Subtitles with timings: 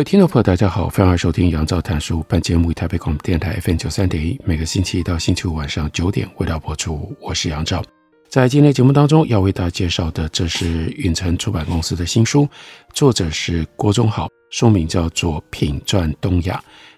[0.00, 2.24] 位听众朋友，大家好，欢迎收听杨照谈书。
[2.26, 7.14] 本节目以台北广播电台 FM 九三点一，每个星期一到星期五晚上九点为大家播出。
[7.20, 7.84] 我是杨照，
[8.26, 12.48] 在今天节目当中要为大家介绍的，这是允晨出版公司的新书，
[12.94, 16.56] 作者是郭忠豪，书名叫做《品传东亚》。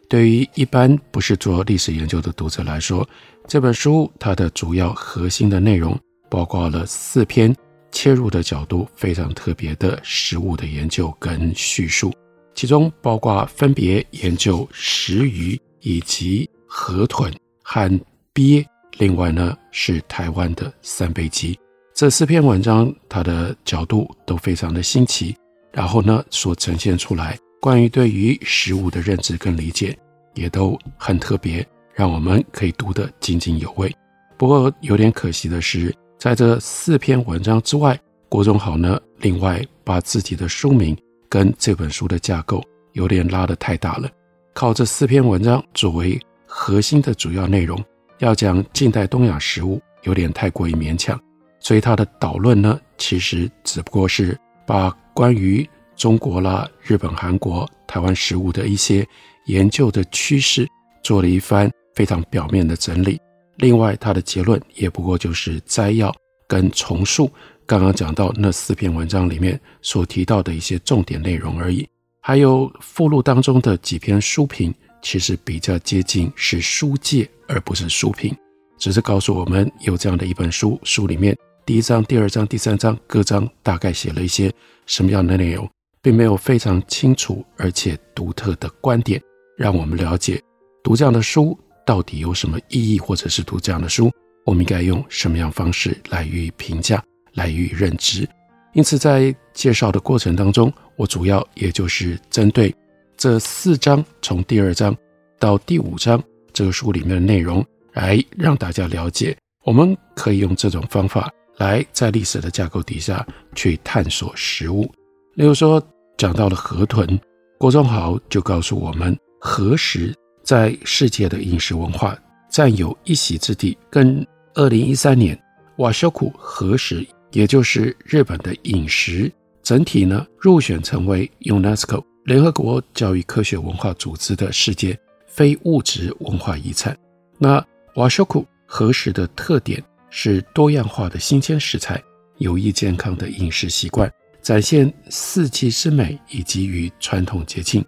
[0.08, 3.04] 对于一般不是做历史研究的读者来说，
[3.48, 5.98] 这本书它的主要核心的内容
[6.30, 7.52] 包括了四篇
[7.90, 12.12] 切入的角度非常特别的食物的研究跟叙述。
[12.54, 18.00] 其中包括分别研究石鱼以及河豚和
[18.34, 18.64] 鳖，
[18.98, 21.58] 另外呢是台湾的三杯鸡。
[21.94, 25.36] 这四篇文章它的角度都非常的新奇，
[25.72, 29.96] 然后呢所呈现出来关于对于食物的认知跟理解
[30.34, 33.94] 也都很特别，让我们可以读得津津有味。
[34.38, 40.96] 不过有点可惜的是，在这四篇文章之外，郭宗豪呢另外把自己的书名。
[41.32, 44.10] 跟这本书的架构有点拉得太大了，
[44.52, 47.82] 靠这四篇文章作为核心的主要内容，
[48.18, 51.18] 要讲近代东亚食物有点太过于勉强，
[51.58, 55.66] 所以他的导论呢，其实只不过是把关于
[55.96, 59.02] 中国啦、日本、韩国、台湾食物的一些
[59.46, 60.68] 研究的趋势
[61.02, 63.18] 做了一番非常表面的整理。
[63.56, 66.14] 另外，他的结论也不过就是摘要
[66.46, 67.30] 跟重述。
[67.66, 71.88] 刚刚讲到那四篇文章里面所提到的一些重点内容而已，
[72.20, 78.36] 还有附录当中的几篇书评，其实比较接近是书介而不是书评，
[78.78, 84.52] 只是告诉我们有这样的一本书，书里面第一章、第二章、第三章各章大概写了一些
[84.86, 85.68] 什么样的内容，
[86.02, 89.20] 并没有非常清楚而且独特的观点，
[89.56, 90.42] 让我们了解
[90.82, 94.10] 读这样的书到底有什么意义，或者是读这样的书，
[94.44, 97.02] 我们应该用什么样方式来予以评价。
[97.34, 98.28] 来予以认知，
[98.72, 102.74] 因此在介绍的过程当中，我主要也就是针对
[103.16, 104.96] 这四章，从第二章
[105.38, 106.22] 到第五章
[106.52, 114.90] 这个书里面的内容，来让大家了解，我们可以用这种方法来在历史的架构底下去探索食物。
[115.34, 115.82] 例如说，
[116.16, 117.18] 讲到了河豚，
[117.58, 122.18] 郭宗豪就告诉我们，何时在世界的饮食文化
[122.50, 125.38] 占有一席之地，跟二零一三年
[125.76, 127.06] 瓦修库何时。
[127.32, 129.30] 也就是日本的饮食
[129.62, 136.96] 整体呢，入选成为 UNESCO 联合国教育科学文化组织的世界非物质文化遗产。
[137.38, 142.00] 那瓦修库河食的特点是多样化的新鲜食材、
[142.38, 147.84] 有益健康的饮食习惯，展现四季之美以及与传统节庆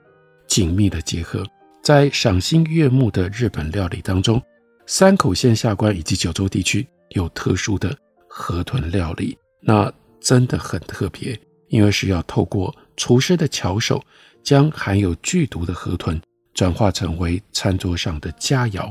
[0.47, 1.45] 紧密的结合。
[1.83, 4.43] 在赏心悦目的日本料理当中，
[4.87, 7.95] 山口县下关以及九州地区有特殊的。
[8.37, 9.91] 河豚料理那
[10.21, 14.03] 真的很特别，因为是要透过厨师的巧手，
[14.43, 16.21] 将含有剧毒的河豚
[16.53, 18.91] 转化成为餐桌上的佳肴。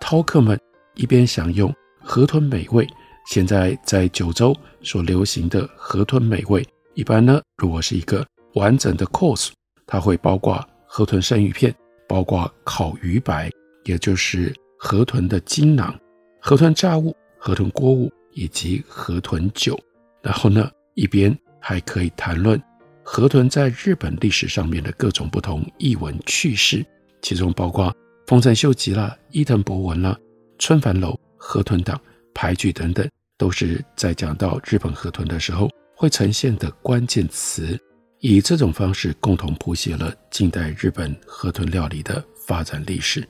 [0.00, 0.58] 饕客们
[0.96, 2.84] 一边享用河豚美味，
[3.28, 4.52] 现在在九州
[4.82, 9.50] 所流行的河豚美味，一般呢，如果是一个完整的 course，
[9.86, 11.72] 它会包括河豚生鱼片，
[12.08, 13.48] 包括烤鱼白，
[13.84, 15.96] 也就是河豚的精囊，
[16.40, 18.10] 河豚炸物，河豚锅物。
[18.32, 19.78] 以及河豚酒，
[20.22, 22.60] 然后呢，一边还可以谈论
[23.02, 26.84] 河豚在日本历史上面的各种不同译文趣事，
[27.22, 27.94] 其中包括
[28.26, 30.16] 丰臣秀吉啦、伊藤博文啦、
[30.58, 32.00] 春帆楼、河豚党、
[32.34, 37.78] 俳句等等，都是在讲到日本河豚的时候会呈现的关键词。
[38.20, 43.26] 以这种方式共同谱写了近代日本河豚料理的发展历史。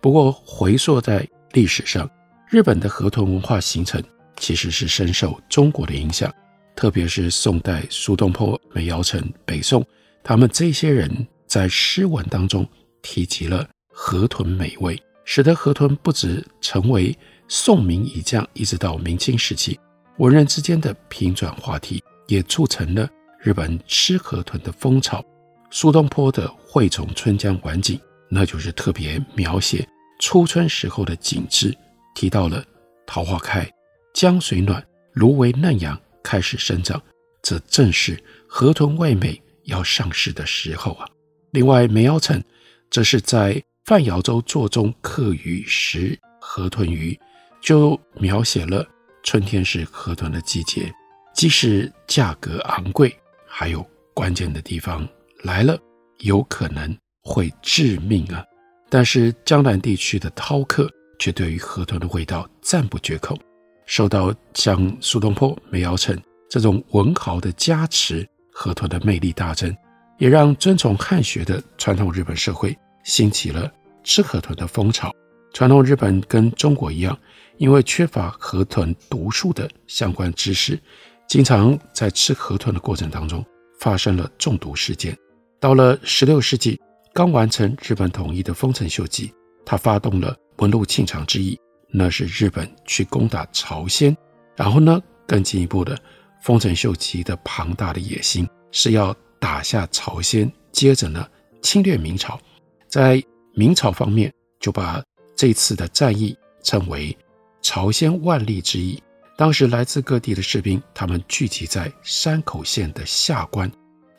[0.00, 2.10] 不过回溯在历史上，
[2.48, 4.02] 日本的河豚文化形成。
[4.42, 6.34] 其实是深受中国的影响，
[6.74, 9.86] 特别是宋代苏东坡、梅尧臣、北宋，
[10.24, 11.08] 他们这些人
[11.46, 12.68] 在诗文当中
[13.02, 17.16] 提及了河豚美味，使得河豚不止成为
[17.46, 19.78] 宋明以降一直到明清时期
[20.18, 25.24] 文人之间的频转话题，也促成了日本吃河豚的风潮。
[25.70, 27.96] 苏东坡的《惠崇春江晚景》，
[28.28, 29.88] 那就是特别描写
[30.18, 31.72] 初春时候的景致，
[32.12, 32.64] 提到了
[33.06, 33.64] 桃花开。
[34.12, 37.00] 江水暖，芦苇嫩芽开始生长，
[37.42, 41.06] 这正是河豚味美要上市的时候啊。
[41.52, 42.42] 另外，梅尧臣
[42.90, 47.18] 则是在范瑶州作中客鱼食河豚鱼，
[47.60, 48.86] 就描写了
[49.22, 50.92] 春天是河豚的季节，
[51.34, 53.14] 即使价格昂贵，
[53.46, 55.08] 还有关键的地方
[55.42, 55.78] 来了，
[56.18, 58.44] 有可能会致命啊。
[58.90, 63.38] 但是江南地区的饕客却对于河豚的味道赞不绝口，
[63.86, 69.74] 受到像苏东坡、梅尧臣这种文豪的加持，河豚的魅力大增。
[70.18, 73.68] 也让遵从汉学的传统日本社会兴起了
[74.04, 75.12] 吃河豚的风潮。
[75.52, 77.18] 传统日本跟中国一样，
[77.56, 80.78] 因为缺乏河豚毒素的相关知识，
[81.26, 83.44] 经常在吃河豚的过程当中
[83.80, 85.16] 发生了中毒事件。
[85.58, 86.80] 到了十六世纪，
[87.12, 89.32] 刚完成日本统一的丰臣秀吉，
[89.66, 91.58] 他发动了文禄庆长之役，
[91.92, 94.16] 那是日本去攻打朝鲜。
[94.56, 95.96] 然后呢，更进一步的，
[96.42, 99.14] 丰臣秀吉的庞大的野心是要。
[99.42, 101.28] 打下朝鲜，接着呢，
[101.62, 102.38] 侵略明朝。
[102.86, 103.20] 在
[103.54, 105.02] 明朝方面，就把
[105.34, 107.18] 这次的战役称为
[107.60, 109.02] “朝鲜万历之役”。
[109.36, 113.68] 当时来自各地的士兵，他们聚集在山口县的下关，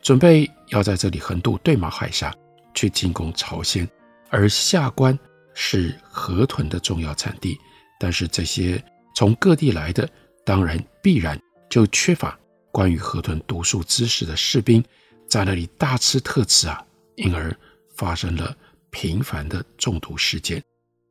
[0.01, 2.35] 准备要在这里横渡对马海峡
[2.73, 3.89] 去进攻朝鲜。
[4.29, 5.17] 而下关
[5.53, 7.59] 是河豚的重要产地，
[8.00, 8.83] 但是这些
[9.15, 10.09] 从各地来的，
[10.45, 11.39] 当然必然
[11.69, 12.38] 就缺乏
[12.71, 14.83] 关于河豚毒素知识的士兵。
[15.27, 16.85] 在那里大吃特吃啊，
[17.15, 17.55] 因而
[17.95, 18.55] 发生了
[18.91, 20.61] 频繁的中毒事件。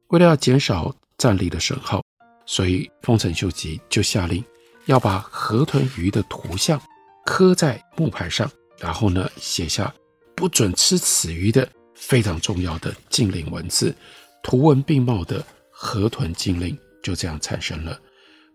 [0.09, 2.03] 为了要减少战力的损耗，
[2.47, 4.45] 所以丰臣秀吉就下令
[4.87, 6.81] 要把河豚鱼的图像
[7.25, 8.49] 刻在木牌上，
[8.79, 9.93] 然后呢，写下
[10.37, 13.93] 不准吃此鱼的非常重要的禁令文字。
[14.43, 17.99] 图文并茂的河豚禁令就这样产生了。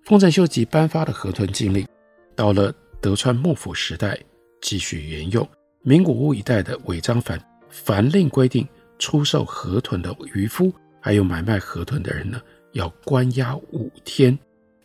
[0.04, 1.88] 丰臣秀吉颁发的河豚禁令，
[2.36, 4.18] 到了德川幕府时代
[4.62, 5.48] 继续沿用。
[5.82, 8.68] 名古屋一带的违章犯，凡令规定，
[9.00, 12.42] 出售河豚的渔夫，还有买卖河豚的人呢，
[12.74, 14.38] 要关押五天；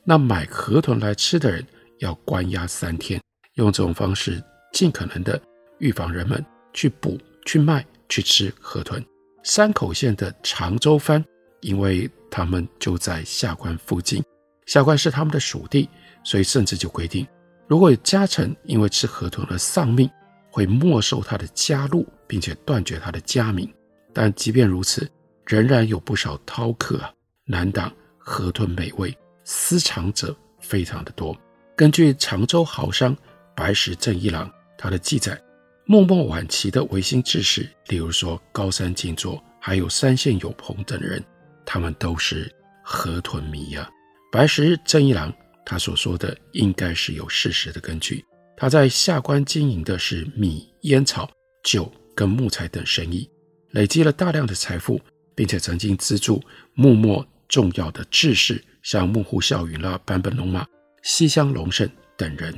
[0.05, 1.65] 那买河豚来吃的人，
[1.99, 3.21] 要关押三天。
[3.55, 5.41] 用这种方式，尽可能的
[5.79, 9.05] 预防人们去捕、去卖、去吃河豚。
[9.43, 11.25] 山口县的长州藩，
[11.61, 14.23] 因为他们就在下关附近，
[14.67, 15.89] 下关是他们的属地，
[16.25, 17.27] 所以甚至就规定，
[17.67, 20.11] 如果有家臣因为吃河豚而丧命。
[20.55, 23.67] 会没收他的家禄，并且断绝他的家名。
[24.13, 25.11] 但即便如此，
[25.47, 27.11] 仍然有不少饕客啊，
[27.47, 31.35] 难挡河豚美味，私藏者非常的多。
[31.75, 33.17] 根据长州豪商
[33.57, 35.41] 白石正一郎他的记载，
[35.85, 41.23] 幕末晚期的维新志士，例如说高山静坐，还有山县有朋等人，
[41.67, 42.51] 他们都是
[42.85, 43.91] 河豚迷、啊。
[44.31, 45.33] 白石正一郎
[45.67, 48.25] 他所说的，应该是有事实的根据。
[48.57, 51.29] 他在下关经营的是米、烟草、
[51.65, 53.29] 酒跟木材等生意，
[53.71, 55.01] 累积了大量的财富，
[55.35, 56.41] 并且曾经资助
[56.75, 60.65] 幕末重要的志士，像木户孝允啦、坂本龙马、
[61.03, 62.55] 西乡隆盛等人。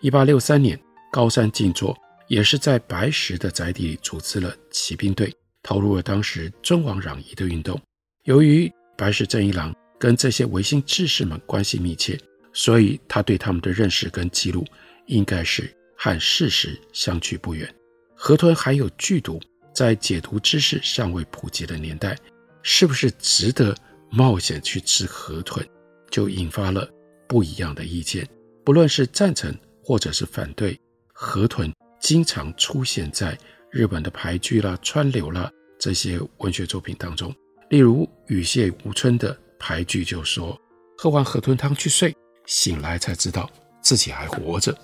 [0.00, 0.78] 一八六三年，
[1.12, 1.96] 高山静坐
[2.34, 5.32] 也是在白石的宅邸里组织了骑兵队，
[5.62, 7.80] 投入了当时尊王攘夷的运动。
[8.24, 12.18] 由于白石正一郎跟这些维新志士们关系密切，
[12.52, 14.64] 所以他对他们的认识跟记录。
[15.06, 17.72] 应该是和事实相去不远。
[18.16, 19.38] 河豚含有剧毒，
[19.74, 22.16] 在解毒知识尚未普及的年代，
[22.62, 23.76] 是不是值得
[24.10, 25.62] 冒险去吃河豚，
[26.10, 26.88] 就引发了
[27.28, 28.26] 不一样的意见。
[28.64, 30.80] 不论是赞成或者是反对，
[31.12, 31.70] 河豚
[32.04, 33.36] 经常出现在
[33.70, 37.34] 日本的俳句啦、川柳啦这些文学作品当中。
[37.70, 40.60] 例如羽谢无春的俳句就说
[40.98, 44.76] ：“喝完河豚汤去睡，醒来才知道自己还活着。”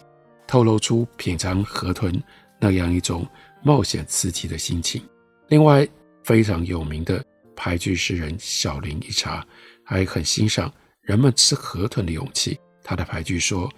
[0.49, 2.11] 透露出品尝河豚
[2.59, 3.29] 那样一种
[3.63, 5.07] 冒险刺激的心情。
[5.49, 5.87] 另外，
[6.25, 7.23] 非常有名的
[7.55, 9.47] 俳句诗人小林一茶
[9.85, 10.73] 还很欣赏
[11.03, 12.59] 人们吃河豚的勇气。
[12.83, 13.71] 他的俳句说：“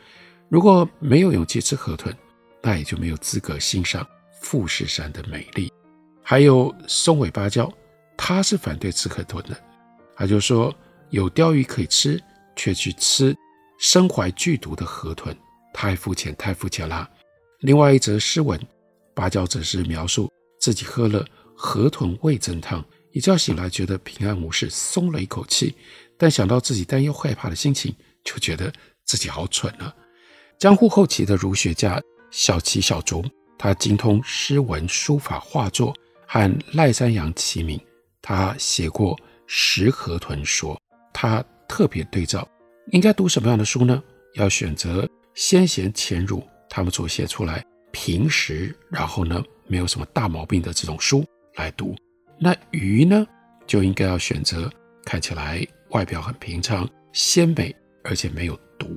[0.49, 2.17] 如果没有勇气吃河豚，
[2.63, 4.07] 那也就没有资格欣赏
[4.41, 5.73] 富士山的美丽。”
[6.23, 7.71] 还有松尾芭蕉，
[8.17, 9.57] 他是反对吃河豚的。
[10.17, 10.75] 他就说
[11.11, 12.23] ：“有鲷鱼可以吃，
[12.55, 13.37] 却去吃
[13.79, 15.37] 身怀剧毒的河豚。”
[15.75, 17.09] 太肤浅，太肤浅了。
[17.61, 18.61] 另外一则诗文，
[19.15, 21.27] 芭蕉则是描述自己喝了
[21.57, 25.75] 河豚味噌汤，一觉醒来觉得平安无事，松了一口气。
[26.17, 28.73] 但想到自己担忧害怕的心情，就觉得
[29.05, 29.93] 自己好蠢啊。
[30.59, 32.01] 江户后期的儒学家
[32.33, 33.25] 小崎小竹，
[33.57, 35.95] 他精通诗文、书法、画作，
[36.27, 37.81] 和赖山羊齐名。
[38.21, 39.15] 他写过
[39.47, 40.75] 《食河豚说》，
[41.13, 42.49] 他特别对照
[42.91, 44.03] 应该读什么样的书呢？
[44.35, 45.09] 要选择。
[45.35, 51.25] 先贤浅儒他们所写出来平实，然后呢没有什么大毛病的这种书
[51.55, 51.97] 来读。
[52.39, 53.27] 那鱼呢，
[53.67, 54.71] 就应该要选择
[55.05, 57.75] 看起来外表很平常、鲜美，
[58.05, 58.89] 而且没有毒。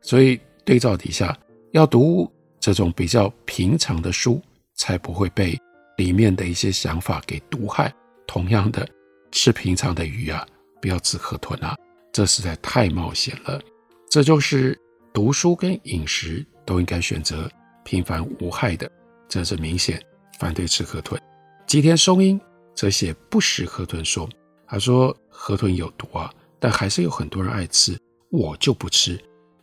[0.00, 1.38] 所以对照底下，
[1.70, 2.28] 要读
[2.66, 4.42] 这种比较平常的书，
[4.74, 5.56] 才不会被
[5.98, 7.94] 里面的一些想法给毒害。
[8.26, 8.84] 同样的，
[9.30, 10.44] 吃平常的鱼啊，
[10.82, 11.76] 不要吃河豚啊，
[12.12, 13.62] 这实在太冒险了。
[14.10, 14.76] 这就是
[15.14, 17.48] 读书跟饮食都应该选择
[17.84, 18.90] 平凡无害的，
[19.28, 20.04] 这是明显
[20.40, 21.22] 反对吃河豚。
[21.68, 22.40] 吉田松阴。
[22.74, 24.28] 则写不食河豚说，
[24.66, 27.96] 他说河豚有毒啊，但还是有很多人爱吃，
[28.28, 29.18] 我就不吃，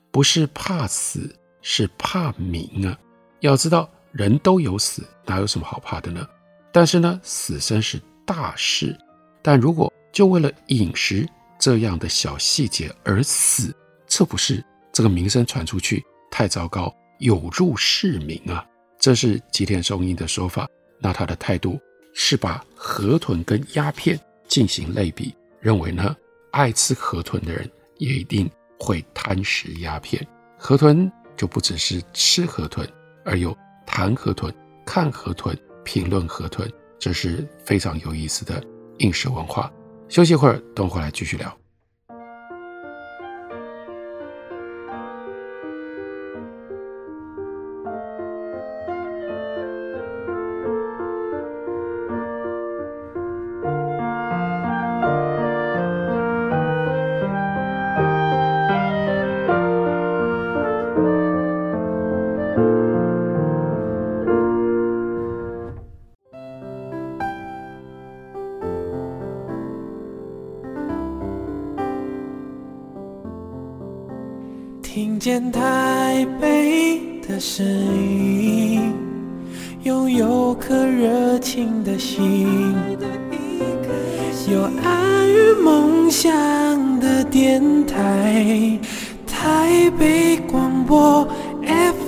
[0.10, 1.30] 不是怕死，
[1.64, 2.96] 是怕名啊。
[3.40, 6.24] 要知道人都有死，哪有什么好怕的呢？
[6.72, 8.96] 但是呢，死生是大事，
[9.42, 11.28] 但如果就为了饮食
[11.58, 18.64] 这样的小细节而死，这不是这个名声传出去太糟糕，有辱市民啊。
[19.00, 20.68] 这是吉田松阴的说法，
[21.00, 21.80] 那他的态度。
[22.16, 26.16] 是把河豚跟鸦片进行类比，认为呢，
[26.52, 27.68] 爱吃河豚的人
[27.98, 28.48] 也一定
[28.80, 30.24] 会贪食鸦片。
[30.56, 32.88] 河豚就不只是吃河豚，
[33.26, 34.54] 而有谈河豚、
[34.86, 38.64] 看河豚、评论河豚，这是非常有意思的
[39.00, 39.72] 饮食文化。
[40.10, 41.58] 休息一会儿，等会儿来继续聊。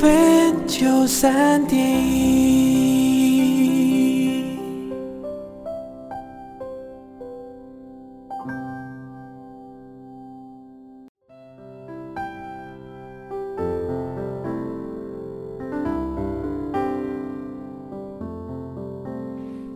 [0.05, 2.45] FM 九三点一。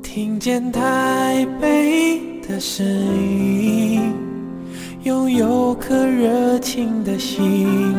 [0.04, 4.14] 听见台北的声音，
[5.02, 7.96] 拥有颗热情的心，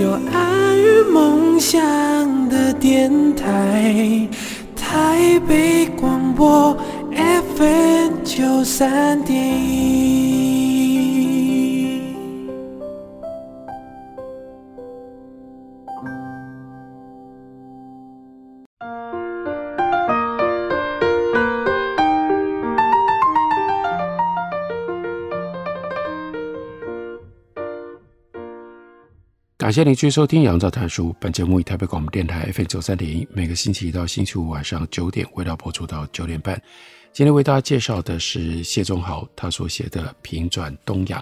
[0.00, 1.78] 有爱与梦想
[2.48, 4.28] 的电台，
[4.76, 6.76] 台北广播
[7.56, 9.36] FM 九三点
[29.68, 31.10] 感谢您继续收听《杨照谈书》。
[31.20, 36.58] 本节目以台北广播电台 FM 九三点一，每个星期一到星期五晚上九点，为大家播出到九点半。
[37.12, 41.18] 今天为大家介绍的是谢宗豪他所写的《平转东亚》，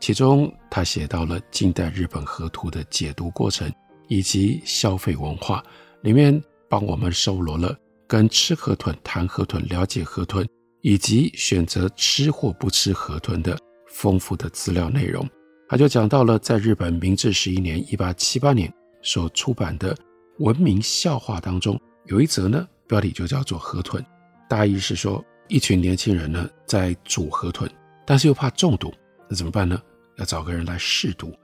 [0.00, 3.72] 其中他写到了近代日本河图的解读过程
[4.08, 5.62] 以及消费文化，
[6.02, 7.72] 里面帮我们收罗了
[8.08, 10.44] 跟吃河豚、谈河豚、了解河豚
[10.82, 15.24] 以及选择吃或不吃河豚的丰富的资料内容。
[15.68, 19.92] 他就讲到了，在日本明治十一年（一八七八年）所出版的
[20.38, 24.04] 《文明笑话》当中，有一则呢，标题就叫做“河豚”，
[24.48, 27.68] 大意是说，一群年轻人呢在煮河豚，
[28.06, 28.94] 但是又怕中毒，
[29.28, 29.80] 那怎么办呢？
[30.18, 31.34] 要找个人来试毒。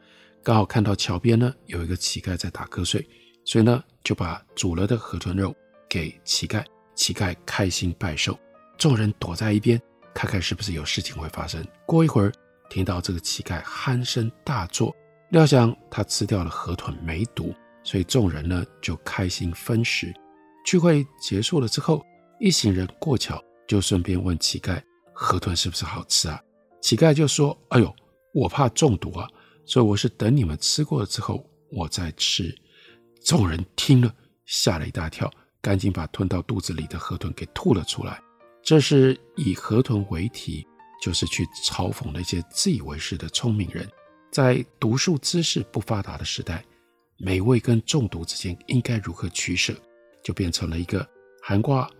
[0.40, 3.04] 刚好看到桥边呢有一个乞丐在打瞌睡，
[3.44, 5.52] 所以呢就把煮了的河豚肉
[5.88, 6.64] 给乞丐，
[6.94, 8.38] 乞丐开心拜寿，
[8.78, 9.80] 众人躲在一边，
[10.14, 11.66] 看看是不是有事情会发生。
[11.84, 12.32] 过一会儿。
[12.72, 14.96] 听到这个乞丐鼾声大作，
[15.28, 20.10] 料想他吃掉了河豚没毒，所以众人呢就开心分食。
[20.64, 22.02] 聚会结束了之后，
[22.40, 23.38] 一行人过桥，
[23.68, 24.80] 就顺便问乞丐
[25.12, 26.40] ：“河豚是不是好吃啊？”
[26.80, 27.94] 乞丐就说：“哎呦，
[28.32, 29.28] 我怕中毒啊，
[29.66, 32.58] 所以我是等你们吃过了之后我再吃。”
[33.22, 34.10] 众人听了
[34.46, 38.18] 吓了一大跳，赶紧把吞到肚子里的河豚给吐了出来。
[38.62, 40.66] 这是以河豚为题。
[41.02, 43.84] 就是去嘲讽那些自以为是的聪明人，
[44.30, 46.64] 在读书知识不发达的时代，
[47.18, 49.74] 美味跟中毒之间应该如何取舍，
[50.22, 51.04] 就变成了一个
[51.42, 51.90] 涵挂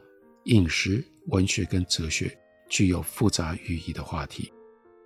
[0.44, 2.32] 饮食、文学跟哲学
[2.68, 4.52] 具有复杂寓意的话题。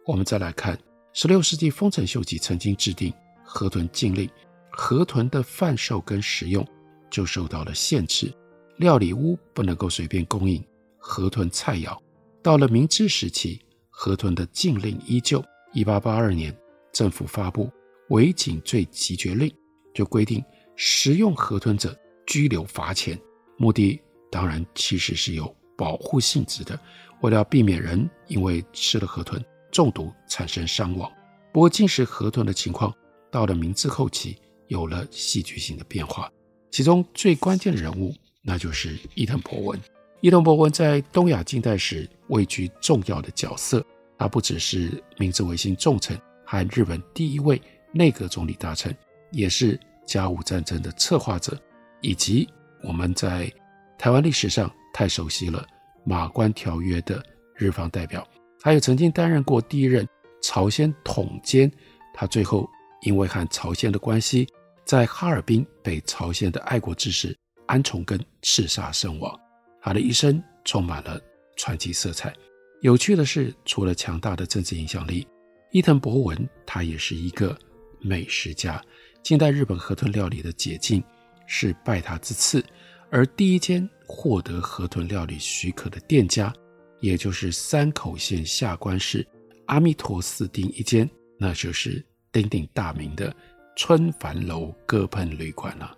[0.04, 0.78] 我们再来看，
[1.14, 3.10] 十六世纪丰臣秀吉曾经制定
[3.42, 4.28] 河豚禁令，
[4.70, 6.62] 河豚的贩售跟食用
[7.10, 8.30] 就受到了限制，
[8.76, 10.62] 料理屋不能够随便供应
[10.98, 11.98] 河豚菜肴。
[12.42, 13.60] 到了明治时期，
[13.98, 15.42] 河豚的禁令依旧。
[15.72, 16.54] 一八八二年，
[16.92, 17.70] 政府发布
[18.10, 19.50] 违禁罪急决令，
[19.94, 20.44] 就规定
[20.76, 23.18] 食用河豚者拘留罚钱。
[23.56, 23.98] 目的
[24.30, 26.78] 当然其实是有保护性质的，
[27.22, 31.10] 为了避免人因为吃了河豚中毒产生伤亡。
[31.52, 32.94] 不过进食河豚的情况
[33.30, 34.36] 到了明治后期
[34.68, 36.30] 有了戏剧性的变化，
[36.70, 39.80] 其中最关键的人物那就是伊藤博文。
[40.26, 43.80] 伊藤博文在东亚近代史位居重要的角色，
[44.18, 48.92] 他不只是明治维新重臣和日本第一位内阁总理大臣，
[49.30, 51.56] 也是甲午战争的策划者，
[52.00, 52.48] 以及
[52.82, 53.48] 我们在
[53.96, 55.64] 台湾历史上太熟悉了
[56.02, 58.26] 马关条约的日方代表，
[58.60, 60.04] 还有曾经担任过第一任。
[60.42, 61.70] 朝鲜统监，
[62.12, 62.68] 他最后
[63.02, 64.44] 因为和朝鲜的关系，
[64.84, 67.32] 在哈尔滨被朝鲜的爱国志士
[67.66, 69.45] 安重根刺杀身亡。
[69.86, 71.20] 他的一生充满了
[71.54, 72.34] 传奇色彩。
[72.80, 75.24] 有趣的是，除了强大的政治影响力，
[75.70, 77.56] 伊藤博文他也是一个
[78.00, 78.82] 美食家。
[79.22, 81.00] 近代日本河豚料理的解禁
[81.46, 82.64] 是拜他之赐，
[83.12, 86.52] 而第一间获得河豚料理许可的店家，
[86.98, 89.24] 也就是山口县下关市。
[89.66, 93.32] 阿弥陀寺町一间，那就是鼎鼎大名的
[93.76, 95.96] 春帆楼割烹旅馆了。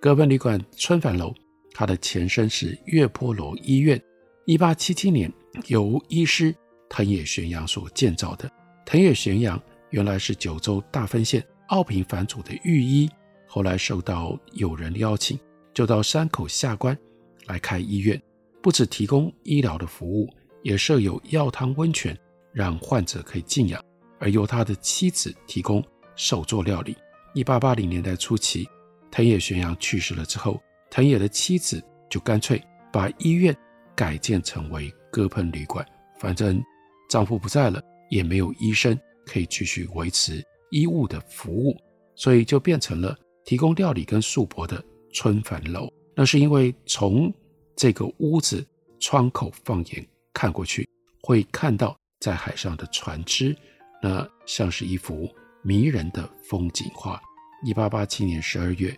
[0.00, 1.32] 割烹旅馆春帆楼，
[1.78, 4.02] 它的前身是月波楼医院，
[4.46, 5.32] 一八七七年
[5.68, 6.52] 由医师
[6.88, 8.50] 藤野玄阳所建造的。
[8.84, 13.08] 藤野玄阳原来是九州大分县奥平藩主的御医，
[13.46, 15.38] 后来受到友人邀请，
[15.72, 16.98] 就到山口下关
[17.46, 18.20] 来开医院，
[18.60, 20.28] 不只提供医疗的服务，
[20.64, 22.18] 也设有药汤温泉。
[22.52, 23.80] 让患者可以静养，
[24.18, 25.80] 而由他的妻子提供
[26.16, 26.96] 手作料理。
[27.34, 28.66] 一八八零年代初期，
[29.12, 33.56] 藤野玄阳去世了之后，藤野的妻子就干脆把医院
[33.94, 35.86] 改建成为割烹旅馆。
[36.18, 36.62] 反正
[37.08, 41.76] 丈夫不在了，也没有医生可以继续维持医务的服务，
[42.14, 45.88] 所以就变成了提供料理跟宿泊的春帆楼。
[46.14, 47.32] 那是因为从
[47.76, 48.66] 这个屋子
[48.98, 50.88] 窗口放眼看过去，
[51.22, 51.96] 会看到。
[52.20, 53.56] 在海上的船只，
[54.02, 57.20] 那像是一幅迷人的风景画。
[57.64, 58.92] 一八八七年十二月，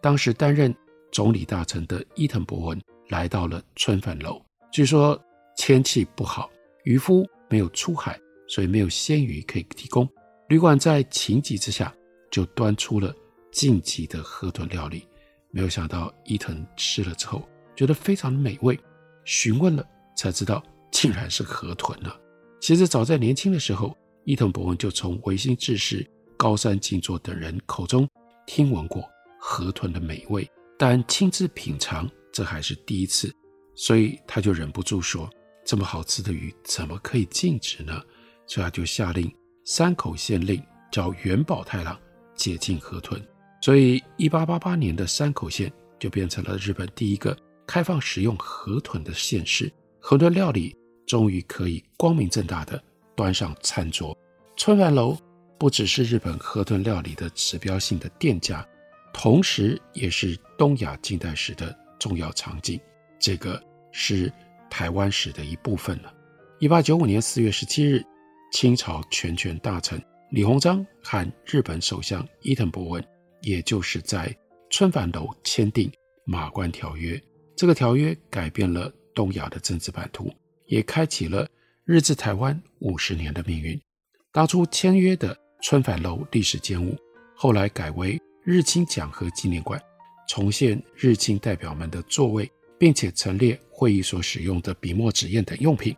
[0.00, 0.72] 当时担任
[1.12, 4.40] 总理大臣的伊藤博文来到了春帆楼。
[4.72, 5.20] 据说
[5.56, 6.50] 天气不好，
[6.84, 8.18] 渔夫没有出海，
[8.48, 10.08] 所以没有鲜鱼可以提供。
[10.48, 11.94] 旅馆在情急之下，
[12.30, 13.14] 就端出了
[13.50, 15.06] 禁忌的河豚料理。
[15.50, 17.42] 没有想到伊藤吃了之后，
[17.74, 18.78] 觉得非常美味，
[19.24, 19.84] 询问了
[20.16, 22.12] 才知道，竟然是河豚呢。
[22.60, 28.08] 其实早在年轻的时候，伊藤博文就从维新志士高山静坐等人口中
[28.46, 29.04] 听闻过
[29.40, 30.48] 河豚的美味，
[30.82, 33.30] 但亲自品尝这还是第一次，
[33.74, 35.28] 所以他就忍不住说
[35.62, 38.02] ：“这么好吃的鱼怎么可以禁止呢？”
[38.48, 39.30] 所以他就下令
[39.66, 40.58] 山口县令
[40.90, 42.00] 叫元宝太郎
[42.34, 43.22] 解禁河豚。
[43.60, 50.74] 所以一八八八年的山口县就变成了日本第一个开放食用河豚的县市，河豚料理。
[51.06, 52.80] 终于可以光明正大的
[53.16, 54.16] 端上餐桌。
[54.56, 55.18] 春帆楼
[55.58, 58.64] 不只是日本河豚料理的指标性的店家，
[59.12, 62.80] 同时也是东亚近代史的重要场景。
[63.18, 64.32] 这个是
[64.68, 66.12] 台湾史的一部分了。
[66.58, 68.04] 一八九五年四月十七日，
[68.52, 73.04] 清朝全权大臣李鸿章和日本首相伊藤博文，
[73.42, 74.34] 也就是在
[74.68, 75.90] 春帆楼签订
[76.24, 77.20] 马关条约。
[77.56, 80.32] 这个条约改变了东亚的政治版图。
[80.66, 81.48] 也开启了
[81.84, 83.76] 日治台湾五十年的命运。
[84.30, 86.96] 当初签约的春帆楼历史建物，
[87.34, 89.80] 后来改为日清讲和纪念馆，
[90.28, 95.94] 重现日清代表们的座位，并且陈列会议所使用的笔墨纸砚等用品。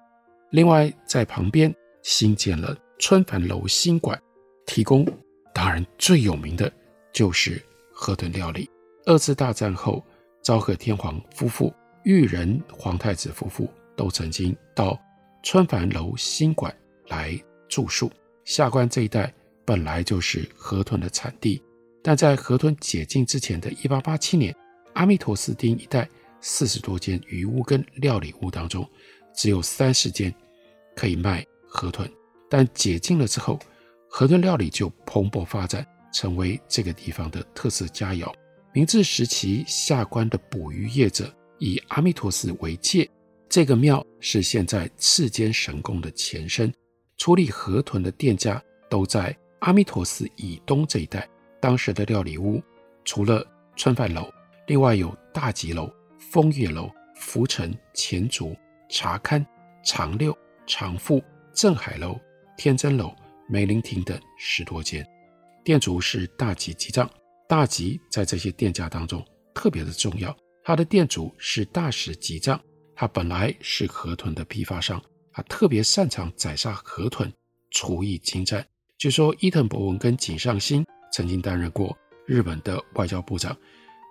[0.51, 4.21] 另外，在旁边新建了春帆楼新馆，
[4.67, 5.07] 提供
[5.55, 6.73] 当然最有名的
[7.13, 8.69] 就是河豚料理。
[9.07, 10.05] 二次大战后，
[10.43, 11.73] 昭和天皇夫妇、
[12.05, 13.69] 裕仁皇太子夫妇。
[13.95, 14.99] 都曾经到
[15.43, 16.75] 春帆楼新馆
[17.09, 18.11] 来住宿。
[18.45, 19.33] 下关这一带
[19.67, 21.63] 本来就是河豚的产地，
[22.03, 24.55] 但在河豚解禁之前的一八八七年，
[24.95, 26.09] 阿弥陀寺町一带
[26.41, 28.89] 四十多间鱼屋跟料理屋当中，
[29.35, 30.35] 只有三十间
[30.97, 32.11] 可以卖河豚。
[32.51, 33.59] 但解禁了之后，
[34.11, 38.31] 河豚料理就蓬勃发展，成为这个地方的特色佳肴。
[38.75, 43.09] 明治时期，下关的捕鱼业者以阿弥陀寺为界。
[43.49, 46.73] 这个庙是现在赤间神宫的前身，
[47.17, 51.29] 处理河豚的店家都在阿弥陀寺以东这一带。
[51.63, 52.61] 当时的料理屋
[53.05, 53.47] 除了
[53.77, 54.29] 春饭楼，
[54.67, 58.57] 另外有大吉楼、枫叶楼、福成、钱竹、
[58.91, 59.47] 茶刊、
[59.85, 61.23] 长六、长富、
[61.55, 62.19] 镇海楼、
[62.59, 63.15] 天真楼、
[63.49, 65.07] 梅林亭等十多间。
[65.63, 67.09] 店主是大吉吉藏，
[67.49, 70.37] 大吉在这些店家当中特别的重要。
[70.65, 72.61] 他的店主是大石吉藏，
[72.97, 75.01] 他本来是河豚的批发商，
[75.33, 77.33] 他特别擅长宰杀河豚，
[77.71, 78.67] 厨艺精湛。
[78.99, 81.97] 据说伊藤博文跟井上新曾经担任过
[82.27, 83.57] 日本的外交部长，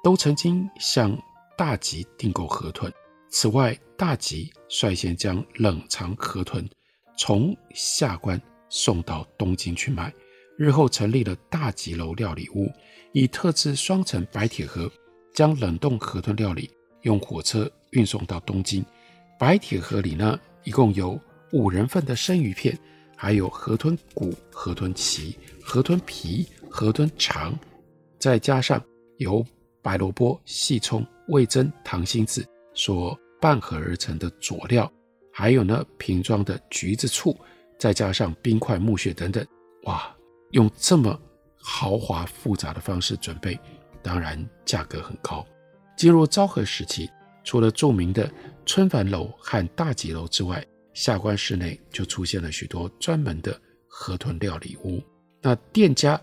[0.04, 1.18] 都曾经向
[1.58, 2.92] 大吉订购河豚。
[3.30, 6.70] 此外，大吉率先将冷藏河豚
[7.18, 10.14] 从下关送到东京去卖。
[10.58, 12.72] 日后成立了大吉楼料理屋，
[13.14, 14.92] 以特制双层白铁盒
[15.34, 16.70] 将冷冻河豚料理
[17.02, 18.86] 用火车运送到东京。
[19.40, 21.20] 白铁盒里呢，一共有
[21.52, 22.78] 五人份的生鱼片，
[23.16, 27.54] 还有河豚骨、河豚鳍、河豚皮、河豚肠，
[28.18, 28.82] 再加上
[29.18, 29.46] 由
[29.82, 34.90] 白萝卜、细葱、味噌、糖心子所拌合而成的佐料，
[35.34, 37.38] 还有呢瓶装的橘子醋，
[37.78, 39.46] 再加上冰块、木屑等等，
[39.84, 40.16] 哇！
[40.52, 41.18] 用这么
[41.58, 43.60] 豪华复杂的方式准备，
[44.02, 45.46] 当然价格很高。
[45.98, 47.10] 进入昭和时期，
[47.44, 48.30] 除了著名的
[48.66, 53.58] 春帆楼和大吉楼之外，下关市内就出现了许多专门的
[53.88, 55.02] 河豚料理屋。
[55.42, 56.20] 那店家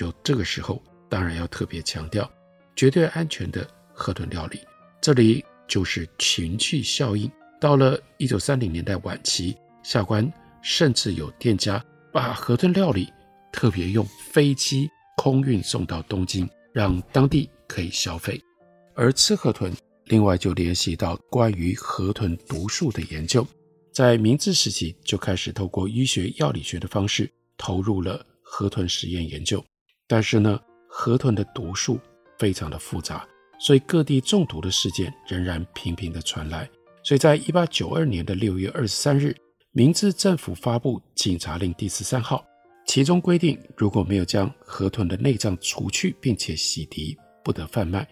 [0.00, 2.26] 就这个时候当然要特别强调
[2.74, 4.58] 绝对安全的河豚料理。
[4.98, 7.30] 这里就是群聚效应。
[7.60, 10.32] 到了一九三零年代晚期，下关
[10.62, 13.12] 甚至有店家把河豚料理。
[13.52, 18.40] 特别用飞机空运送到东京，让当地可以消费。
[18.94, 19.70] 而吃河豚，
[20.04, 23.46] 另外就联系到关于河豚毒素的研究。
[23.92, 29.62] 在明治时期就开始透过医学药理学的方式投入了河豚实验研究。
[30.10, 32.00] 但是呢，河豚的毒素
[32.36, 33.24] 非常的复杂，
[33.60, 36.68] 所以各地中毒的事件仍然频频的传来。
[37.04, 39.32] 所以在一八九二年的六月二十三日，
[39.70, 42.44] 明治政府发布警察令第十三号。
[42.88, 48.04] 其中规定，如果没有将河豚的内脏除去并且洗涤，不得贩卖。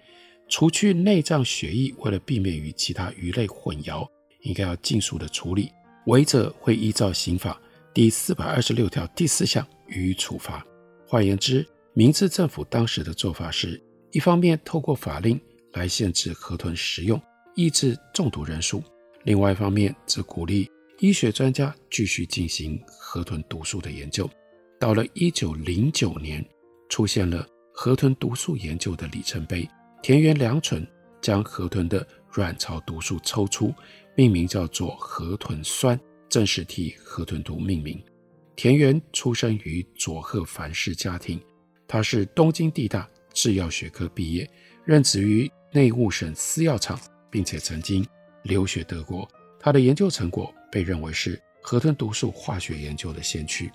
[0.49, 4.09] 除去内脏血液，为了避免与其他鱼类混淆，
[4.43, 5.73] 应该要尽速的处理。
[6.07, 7.61] 违者会依照刑法
[7.93, 10.65] 第四百二十六条第四项予以处罚。
[11.05, 11.67] 换言之，
[11.99, 13.83] 明治政府当时的做法是，
[14.13, 15.37] 一方面透过法令
[15.73, 17.21] 来限制河豚食用，
[17.57, 18.81] 抑制中毒人数；
[19.25, 24.31] 另外一方面则鼓励医学专家继续进行河豚毒素的研究。
[24.79, 26.49] 到了一九零九年，
[26.89, 29.69] 出现了河豚毒素研究的里程碑。
[30.01, 30.87] 田园良纯
[31.21, 33.75] 将河豚的卵巢毒素抽出，
[34.15, 38.01] 命名叫做河豚酸，正式替河豚毒命名。
[38.55, 41.41] 田园出生于佐贺藩氏家庭，
[41.89, 44.49] 他是东京地大制药学科毕业，
[44.85, 48.07] 任职于内务省私药厂，并且曾经
[48.43, 49.27] 留学德国。
[49.59, 53.71] 他的研究成果被认为是河豚毒素化学研究的先驱。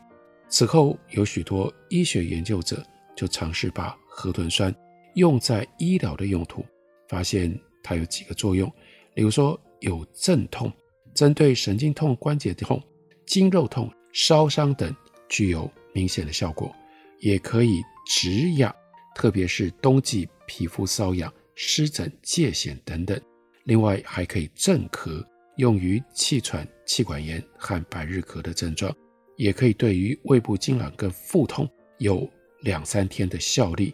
[0.47, 4.73] 此后，有许多医学研究者就尝试把河豚酸
[5.15, 6.63] 用在医疗的用途，
[7.09, 8.71] 发现它有几个作用，
[9.15, 10.71] 例如说有镇痛、
[11.15, 12.81] 针对神经痛、关节痛、
[13.25, 14.95] 筋肉痛、烧伤等
[15.27, 16.73] 具有明显的效果，
[17.19, 18.73] 也可以止痒，
[19.15, 23.19] 特别是冬季皮肤瘙痒、湿疹、疥癣等等。
[23.65, 25.25] 另外还可以镇咳，
[25.57, 28.93] 用于气喘、气管炎和百日咳的症状。
[29.35, 32.29] 也可以对于胃部痉挛跟腹痛有
[32.61, 33.91] 两三天的效力。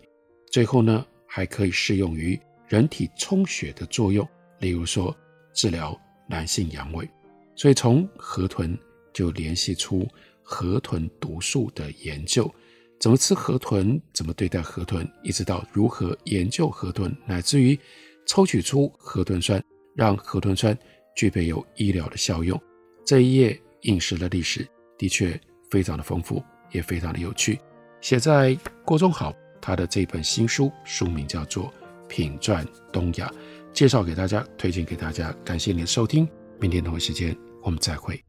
[0.52, 4.28] 最后呢，还可以适用于人体充血的作用，
[4.60, 5.16] 例如说
[5.54, 7.08] 治疗男性阳痿。
[7.56, 8.78] 所以从河豚
[9.14, 10.06] 就联系出
[10.44, 12.54] 河豚毒素的研究，
[13.00, 17.80] 怎么吃河豚，怎么对待河豚，一直到如何研究河豚，乃至于
[18.26, 19.64] 抽取出河豚酸，
[19.96, 20.78] 让河豚酸
[21.16, 22.60] 具备有医疗的效用。
[23.06, 24.68] 这一页映实了历史。
[25.00, 25.40] 的确
[25.72, 27.58] 非常的丰富，也非常的有趣。
[28.02, 31.68] 写在郭忠豪他的这本新书，书名叫做
[32.10, 33.28] 《品传东亚》，
[33.72, 35.34] 介绍给大家，推荐给大家。
[35.46, 36.28] 感谢您的收听，
[36.60, 37.34] 明天同一时间
[37.64, 38.29] 我们再会。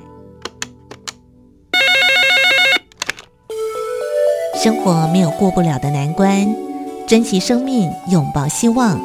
[4.63, 6.55] 生活没有过不了的难关，
[7.07, 8.95] 珍惜生命，拥抱希望。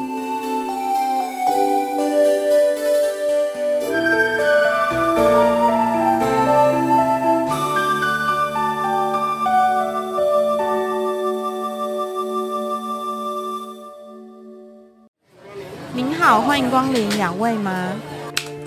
[15.91, 17.93] 您好，欢迎光临，两位吗？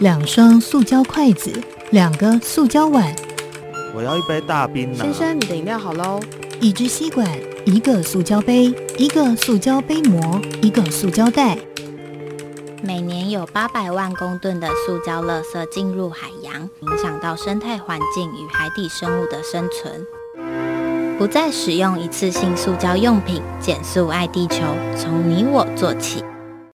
[0.01, 1.53] 两双塑胶筷子，
[1.91, 3.15] 两个塑胶碗。
[3.95, 5.05] 我要一杯大冰拿。
[5.05, 6.19] 先生，你的饮料好喽。
[6.61, 7.27] 一支吸管，
[7.65, 11.57] 一个塑胶杯，一个塑胶杯膜，一个塑胶袋。
[12.83, 20.07] 每年有八百万公吨的塑胶垃圾进入海洋，影响到生态环境与海底生物的生存。
[21.19, 24.63] 不再使用一次性塑胶用品，减速爱地球，
[24.99, 26.23] 从你我做起。